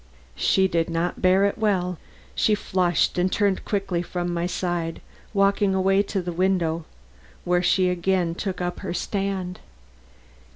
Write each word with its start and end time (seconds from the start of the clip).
She 0.35 0.67
did 0.67 0.89
not 0.89 1.21
bear 1.21 1.45
it 1.45 1.59
well. 1.59 1.99
She 2.33 2.55
flushed 2.55 3.19
and 3.19 3.31
turned 3.31 3.63
quickly 3.65 4.01
from 4.01 4.33
my 4.33 4.47
side, 4.47 4.99
walking 5.31 5.75
away 5.75 6.01
to 6.01 6.23
the 6.23 6.33
window, 6.33 6.85
where 7.43 7.61
she 7.61 7.87
again 7.87 8.33
took 8.33 8.61
up 8.61 8.79
her 8.79 8.95
stand. 8.95 9.59